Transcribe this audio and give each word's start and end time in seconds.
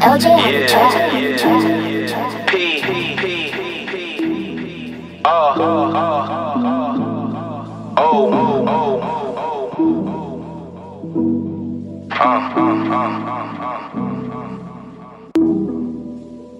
LJ 0.00 0.26
the 0.52 0.68
track. 0.68 1.10
P. 2.48 2.54
Oh. 5.24 5.54
Oh. 7.96 8.14
Oh. 8.20 8.28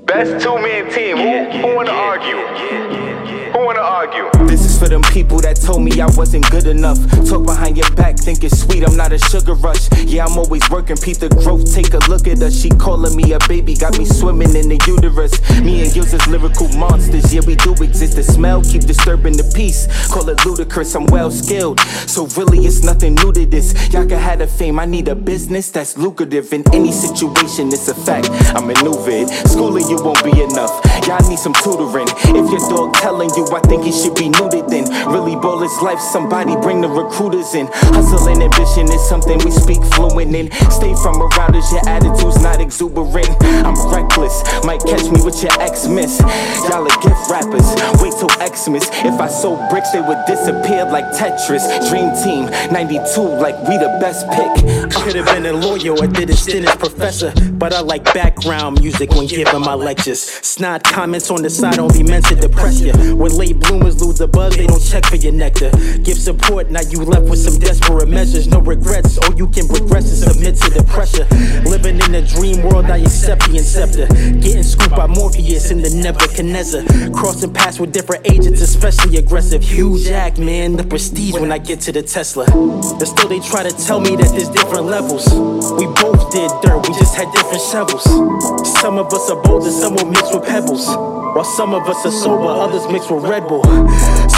Best 0.05 0.43
two 0.43 0.57
man 0.59 0.91
team. 0.93 1.16
Who, 1.16 1.45
who 1.59 1.77
wanna 1.77 1.93
argue? 1.93 2.41
Who 3.52 3.59
wanna 3.64 3.80
argue? 3.80 4.29
For 4.79 4.89
them 4.89 5.03
people 5.03 5.41
that 5.41 5.57
told 5.57 5.83
me 5.83 6.01
I 6.01 6.07
wasn't 6.15 6.49
good 6.51 6.67
enough. 6.67 6.99
Talk 7.27 7.45
behind 7.45 7.77
your 7.77 7.91
back, 7.97 8.17
think 8.17 8.45
it's 8.45 8.63
sweet, 8.63 8.87
I'm 8.87 8.97
not 8.97 9.12
a 9.12 9.19
sugar 9.19 9.55
rush. 9.55 9.91
Yeah, 10.07 10.25
I'm 10.25 10.39
always 10.39 10.62
working, 10.71 10.97
peep 10.97 11.19
the 11.19 11.29
growth, 11.29 11.75
take 11.75 11.95
a 11.95 11.99
look 12.09 12.29
at 12.29 12.41
us. 12.43 12.55
She 12.55 12.71
calling 12.71 13.17
me 13.17 13.33
a 13.33 13.39
baby, 13.49 13.75
got 13.75 13.99
me 13.99 14.05
swimming 14.05 14.55
in 14.55 14.69
the 14.69 14.79
uterus. 14.87 15.35
Me 15.61 15.77
lyrical 16.30 16.68
monsters, 16.78 17.32
yeah, 17.32 17.41
we 17.46 17.56
do 17.56 17.73
exist. 17.82 18.16
The 18.16 18.23
smell 18.23 18.62
keep 18.62 18.82
disturbing 18.82 19.37
the 19.37 19.50
peace. 19.55 19.87
Call 20.09 20.28
it 20.28 20.45
ludicrous, 20.45 20.95
I'm 20.95 21.06
well 21.06 21.30
skilled. 21.30 21.80
So 22.06 22.27
really, 22.38 22.66
it's 22.66 22.82
nothing 22.82 23.14
new 23.14 23.32
to 23.32 23.46
this. 23.46 23.73
Y'all 23.92 24.06
can 24.06 24.18
have 24.18 24.38
the 24.38 24.46
fame, 24.46 24.78
I 24.78 24.84
need 24.84 25.09
a 25.09 25.14
business 25.14 25.70
that's 25.70 25.96
lucrative. 25.96 26.52
In 26.52 26.62
any 26.73 26.92
situation, 26.92 27.68
it's 27.68 27.88
a 27.88 27.95
fact. 27.95 28.30
I 28.54 28.60
maneuver 28.60 29.10
it. 29.10 29.28
Schooling 29.48 29.88
you 29.88 29.96
won't 30.02 30.23
be 30.24 30.30
enough. 30.42 30.73
Y'all 31.06 31.27
need 31.28 31.38
some 31.38 31.54
tutoring. 31.54 32.09
If 32.37 32.51
your 32.51 32.62
dog 32.68 32.95
telling 32.95 33.30
you, 33.37 33.46
I 33.52 33.60
think 33.60 33.84
he 33.84 33.92
should 33.92 34.15
be 34.15 34.29
neutered 34.29 34.68
then. 34.68 34.84
Really 35.12 35.37
ball 35.37 35.60
his 35.60 35.76
life, 35.82 36.01
somebody 36.01 36.54
bring 36.56 36.80
the 36.80 36.88
recruiters 36.88 37.54
in. 37.54 37.68
Hustle 37.95 38.29
and 38.29 38.42
ambition 38.42 38.90
is 38.92 39.06
something 39.09 39.38
we 39.45 39.51
speak 39.51 39.82
fluent 39.95 40.34
in. 40.34 40.51
Stay 40.70 40.95
from 40.95 41.20
around 41.23 41.56
us, 41.56 41.73
your 41.73 41.87
attitude's 41.88 42.42
not 42.42 42.60
exuberant. 42.60 43.30
I'm 43.65 43.76
reckless, 43.92 44.42
might 44.65 44.82
catch 44.84 45.10
me 45.10 45.23
with 45.23 45.42
your 45.42 45.52
Y'all 46.69 46.85
are 46.85 47.01
gift 47.01 47.30
rappers, 47.30 47.69
wait 48.02 48.13
till 48.19 48.29
Xmas. 48.45 48.88
If 49.05 49.21
I 49.21 49.29
sold 49.29 49.61
bricks, 49.71 49.91
they 49.91 50.01
would 50.01 50.19
disappear 50.27 50.85
like 50.85 51.07
Tetris. 51.16 51.65
Dream 51.88 52.10
team, 52.23 52.47
92, 52.73 53.21
like 53.21 53.57
we 53.69 53.77
the 53.79 53.97
best 54.01 54.27
pick. 54.30 54.52
Uh. 54.65 54.99
I 54.99 55.02
could 55.05 55.16
have 55.16 55.27
been 55.27 55.47
a 55.47 55.52
lawyer 55.52 55.93
or 55.93 56.07
did 56.07 56.30
a 56.30 56.37
stint 56.37 56.69
as 56.69 56.77
professor. 56.77 57.33
But 57.52 57.73
I 57.73 57.80
like 57.80 58.05
background 58.15 58.80
music 58.80 59.10
when 59.10 59.27
giving 59.27 59.60
my 59.60 59.75
lectures. 59.75 60.21
Snide 60.21 60.85
comments 60.85 61.30
on 61.30 61.43
the 61.43 61.51
side 61.51 61.79
only 61.79 62.02
meant 62.02 62.27
to 62.27 62.35
depress 62.35 62.80
you. 62.80 62.93
When 63.16 63.32
late 63.37 63.59
bloomers 63.60 64.00
lose 64.03 64.19
the 64.19 64.28
buzz, 64.28 64.56
they 64.56 64.66
don't 64.66 64.82
check 64.82 65.06
for 65.06 65.16
your 65.16 65.32
nectar. 65.32 65.71
Give 66.03 66.19
support, 66.19 66.71
now 66.71 66.82
you 66.82 67.05
left 67.05 67.28
with 67.28 67.38
some 67.38 67.59
desperate 67.59 68.09
measures. 68.09 68.47
No 68.49 68.60
regrets, 68.60 69.19
all 69.19 69.34
you 69.34 69.49
can 69.49 69.66
progress 69.69 70.05
is 70.06 70.25
submit 70.25 70.56
to 70.56 70.71
the 70.71 70.82
pressure. 70.84 71.27
A 72.19 72.22
dream 72.22 72.62
world, 72.65 72.87
I 72.87 72.97
accept 72.97 73.49
the 73.49 73.61
scepter. 73.61 74.09
Getting 74.41 74.65
scooped 74.65 74.97
by 74.97 75.06
Morpheus 75.06 75.71
in 75.71 75.81
the 75.81 75.91
Nebuchadnezzar. 75.91 76.83
Crossing 77.12 77.55
paths 77.55 77.78
with 77.78 77.93
different 77.93 78.27
agents, 78.28 78.60
especially 78.60 79.19
aggressive. 79.19 79.62
Hugh 79.62 80.03
Jackman, 80.03 80.75
the 80.75 80.83
prestige 80.83 81.34
when 81.34 81.53
I 81.53 81.59
get 81.59 81.81
to 81.83 81.93
the 81.93 82.03
Tesla. 82.03 82.47
But 82.99 83.06
still, 83.06 83.28
they 83.28 83.38
try 83.38 83.62
to 83.62 83.71
tell 83.87 84.00
me 84.00 84.16
that 84.16 84.31
there's 84.34 84.49
different 84.49 84.87
levels. 84.87 85.31
We 85.78 85.87
both 85.87 86.33
did 86.33 86.50
dirt, 86.60 86.88
we 86.88 86.94
just 86.99 87.15
had 87.15 87.31
different 87.31 87.62
shovels. 87.62 88.03
Some 88.81 88.99
of 88.99 89.12
us 89.12 89.31
are 89.31 89.41
bold 89.41 89.62
and 89.62 89.72
some 89.72 89.94
will 89.94 90.10
mix 90.10 90.34
with 90.34 90.43
pebbles. 90.43 90.88
While 90.88 91.44
some 91.44 91.72
of 91.72 91.87
us 91.87 92.05
are 92.05 92.10
sober, 92.10 92.49
others 92.49 92.91
mix 92.91 93.09
with 93.10 93.22
Red 93.22 93.47
Bull. 93.47 93.62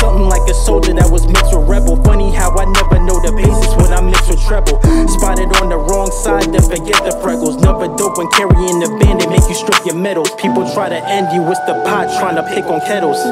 Something 0.01 0.29
like 0.29 0.43
a 0.51 0.55
soldier 0.55 0.93
that 0.95 1.09
was 1.09 1.27
mixed 1.29 1.55
with 1.55 1.69
rebel. 1.69 1.97
Funny 2.03 2.33
how 2.33 2.51
I 2.57 2.65
never 2.65 2.99
know 3.05 3.21
the 3.21 3.33
basis 3.37 3.73
when 3.77 3.93
I 3.93 4.01
mix 4.01 4.27
with 4.29 4.41
treble. 4.45 4.81
Spotted 5.09 5.49
on 5.61 5.69
the 5.69 5.77
wrong 5.77 6.11
side, 6.11 6.53
then 6.53 6.61
forget 6.61 7.01
the 7.05 7.13
freckles. 7.23 7.61
Never 7.71 7.87
dope 7.97 8.19
when 8.19 8.29
carrying 8.31 8.81
the 8.81 8.89
band, 8.99 9.21
they 9.21 9.29
make 9.29 9.49
you 9.49 9.55
strip 9.55 9.87
your 9.87 9.95
medals. 9.95 10.35
People 10.35 10.69
try 10.75 10.89
to 10.89 10.99
end 11.07 11.33
you, 11.33 11.49
it's 11.53 11.61
the 11.61 11.75
pot 11.87 12.11
trying 12.19 12.35
to 12.35 12.43
pick 12.43 12.65
on 12.65 12.81
kettles. 12.81 13.23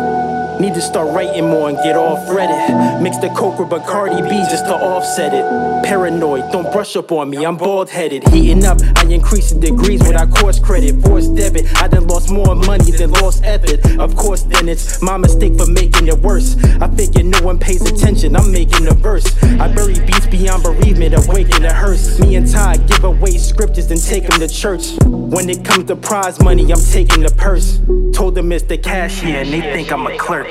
Need 0.61 0.75
to 0.75 0.81
start 0.81 1.15
writing 1.15 1.49
more 1.49 1.69
and 1.69 1.79
get 1.79 1.95
off 1.95 2.19
Reddit. 2.29 3.01
Mix 3.01 3.17
the 3.19 3.29
coke 3.31 3.61
with 3.61 3.69
Bacardi 3.69 4.29
B 4.29 4.31
just 4.51 4.65
to 4.67 4.75
offset 4.75 5.33
it. 5.33 5.45
Paranoid, 5.85 6.51
don't 6.51 6.73
brush 6.73 6.97
up 6.97 7.13
on 7.13 7.31
me, 7.31 7.47
I'm 7.47 7.57
bald 7.57 7.91
headed. 7.91 8.27
Heating 8.29 8.65
up, 8.65 8.79
I 8.97 9.05
increase 9.05 9.53
the 9.53 9.61
degrees 9.61 10.01
without 10.01 10.35
course 10.35 10.59
credit. 10.59 11.01
Forced 11.03 11.37
debit, 11.37 11.67
I 11.77 11.87
done 11.87 12.09
lost 12.09 12.31
more 12.31 12.57
money 12.57 12.91
than 12.91 13.13
lost 13.13 13.45
effort. 13.45 13.87
Of 14.01 14.17
course, 14.17 14.43
then 14.43 14.69
it's 14.69 15.01
my 15.01 15.17
mistake 15.17 15.57
for 15.57 15.67
making 15.67 16.09
it 16.09 16.19
worse. 16.19 16.57
I 16.81 16.89
figure 16.89 17.23
no 17.23 17.41
one 17.43 17.61
pays 17.61 17.89
attention, 17.89 18.35
I'm 18.35 18.51
making 18.51 18.89
a 18.89 18.95
verse. 18.95 19.27
I 19.45 19.73
bury 19.73 19.88
Away 23.19 23.37
scriptures 23.39 23.91
and 23.91 24.01
take 24.01 24.29
them 24.29 24.39
to 24.39 24.47
church. 24.47 24.93
When 25.05 25.51
it 25.51 25.65
comes 25.65 25.89
to 25.89 25.97
prize 25.97 26.41
money, 26.41 26.71
I'm 26.71 26.79
taking 26.79 27.25
the 27.25 27.35
purse. 27.37 27.81
Told 28.13 28.37
them 28.37 28.53
it's 28.53 28.63
the 28.65 28.79
cashier 28.79 29.39
and 29.39 29.53
they 29.53 29.61
think 29.61 29.91
I'm 29.91 30.07
a 30.07 30.17
clerk. 30.17 30.47